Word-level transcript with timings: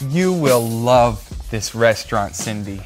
You 0.00 0.32
will 0.32 0.66
love 0.66 1.26
this 1.50 1.74
restaurant, 1.74 2.34
Cindy. 2.34 2.82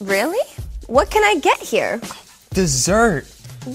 Really? 0.00 0.44
What 0.86 1.10
can 1.10 1.24
I 1.24 1.40
get 1.40 1.58
here? 1.58 2.00
Dessert. 2.50 3.26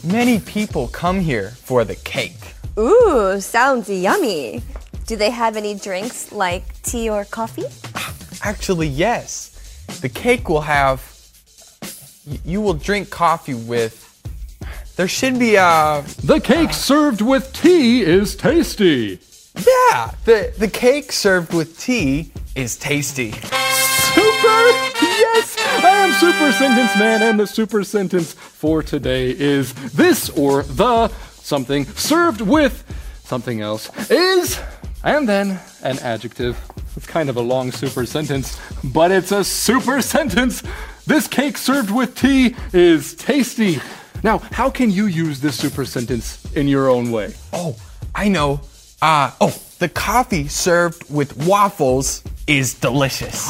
Many 0.04 0.39
people 0.39 0.89
come 0.89 1.20
here 1.20 1.52
for 1.52 1.83
the 1.83 1.96
cake. 1.96 2.54
Ooh, 2.78 3.39
sounds 3.41 3.89
yummy. 3.89 4.62
Do 5.08 5.15
they 5.15 5.31
have 5.31 5.58
any 5.58 5.74
drinks 5.74 6.31
like 6.31 6.81
tea 6.83 7.10
or 7.10 7.26
coffee? 7.26 7.65
Actually, 8.44 8.88
yes. 8.88 9.88
The 10.02 10.10
cake 10.10 10.50
will 10.50 10.62
have. 10.62 11.02
You 12.46 12.62
will 12.62 12.74
drink 12.74 13.10
coffee 13.10 13.56
with. 13.56 14.04
There 14.98 15.08
should 15.08 15.40
be 15.40 15.56
a. 15.56 16.04
The 16.23 16.40
cake 16.40 16.73
served 16.73 17.22
with 17.22 17.54
tea 17.54 18.02
is 18.02 18.36
tasty. 18.36 19.20
Yeah, 19.58 20.12
the, 20.26 20.53
the 20.58 20.67
cake 20.67 21.12
served 21.12 21.54
with 21.54 21.80
tea 21.80 22.32
is 22.55 22.77
tasty. 22.77 23.32
Super! 23.32 24.58
Yes! 25.02 25.55
I 25.84 26.08
am 26.08 26.13
Super 26.13 26.52
Sentence 26.52 26.95
Man, 26.98 27.23
and 27.23 27.40
the 27.40 27.48
super 27.48 27.84
sentence 27.84 28.34
for 28.34 28.84
today 28.84 29.32
is 29.32 29.73
this 29.94 30.30
or 30.30 30.63
the 30.63 31.08
something 31.08 31.85
served 31.85 32.41
with 32.41 32.84
something 33.23 33.62
else 33.62 33.90
is, 34.12 34.59
and 35.04 35.27
then 35.27 35.60
an 35.82 35.98
adjective. 35.99 36.58
It's 36.96 37.08
kind 37.08 37.30
of 37.30 37.38
a 37.38 37.41
long 37.41 37.71
super 37.71 38.05
sentence, 38.05 38.60
but 38.84 39.12
it's 39.12 39.32
a 39.32 39.44
super 39.44 40.02
sentence. 40.02 40.62
This 41.05 41.27
cake 41.27 41.58
served 41.58 41.90
with 41.90 42.16
tea 42.16 42.55
is 42.74 43.16
tasty. 43.16 43.80
Now, 44.24 44.40
how 44.40 44.70
can 44.70 44.91
you 44.91 45.05
use 45.05 45.40
this 45.40 45.58
super 45.58 45.85
sentence 45.85 46.44
in 46.54 46.68
your 46.68 46.90
own 46.90 47.12
way? 47.12 47.34
Oh, 47.54 47.76
I 48.13 48.30
know. 48.30 48.62
Uh, 49.02 49.32
oh, 49.40 49.56
the 49.78 49.90
coffee 49.90 50.48
served 50.48 51.08
with 51.14 51.38
waffles 51.46 52.24
is 52.48 52.74
delicious. 52.74 53.48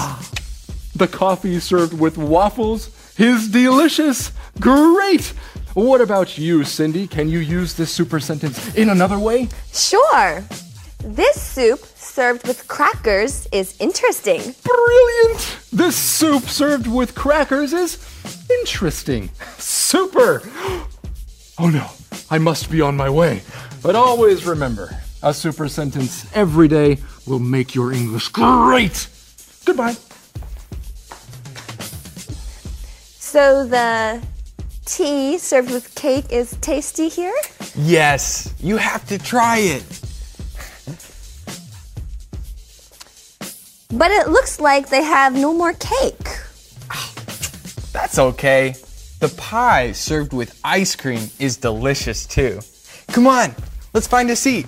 The 0.94 1.08
coffee 1.08 1.60
served 1.62 1.98
with 1.98 2.18
waffles 2.18 2.90
is 3.18 3.48
delicious. 3.48 4.34
Great! 4.60 5.28
What 5.74 6.02
about 6.02 6.38
you, 6.38 6.66
Cindy? 6.66 7.08
Can 7.08 7.30
you 7.30 7.40
use 7.40 7.76
this 7.76 7.92
super 7.94 8.20
sentence 8.20 8.76
in 8.76 8.90
another 8.90 9.18
way? 9.18 9.48
Sure. 9.72 10.44
This 11.00 11.42
soup 11.42 11.80
served 11.96 12.46
with 12.46 12.68
crackers 12.68 13.48
is 13.54 13.78
interesting. 13.80 14.42
Brilliant! 14.64 15.60
This 15.72 15.96
soup 15.96 16.44
served 16.44 16.88
with 16.88 17.16
crackers 17.16 17.72
is 17.72 17.98
interesting. 18.50 19.30
Super! 19.58 20.42
Oh 21.60 21.72
no, 21.72 21.90
I 22.30 22.38
must 22.38 22.70
be 22.70 22.82
on 22.82 22.96
my 22.96 23.10
way. 23.10 23.42
But 23.82 23.96
always 23.96 24.46
remember 24.46 24.96
a 25.24 25.34
super 25.34 25.68
sentence 25.68 26.26
every 26.36 26.68
day 26.68 26.98
will 27.26 27.40
make 27.40 27.74
your 27.76 27.92
English 27.92 28.30
great. 28.30 29.08
Goodbye. 29.66 29.96
So 33.20 33.66
the 33.66 34.22
tea 34.86 35.38
served 35.38 35.72
with 35.72 35.94
cake 35.96 36.32
is 36.32 36.58
tasty 36.62 37.10
here? 37.10 37.36
Yes, 37.76 38.54
you 38.60 38.78
have 38.78 39.06
to 39.08 39.18
try 39.18 39.58
it. 39.58 39.84
But 43.92 44.12
it 44.12 44.30
looks 44.30 44.60
like 44.60 44.90
they 44.90 45.04
have 45.04 45.34
no 45.34 45.54
more 45.54 45.74
cake. 45.74 46.28
Ah, 46.90 47.14
that's 47.92 48.20
okay. 48.20 48.76
The 49.20 49.30
pie 49.30 49.92
served 49.92 50.34
with 50.34 50.60
ice 50.64 50.96
cream 50.96 51.30
is 51.40 51.58
delicious 51.58 52.26
too. 52.26 52.60
Come 53.08 53.28
on, 53.28 53.56
let's 53.94 54.08
find 54.08 54.30
a 54.30 54.36
seat. 54.36 54.68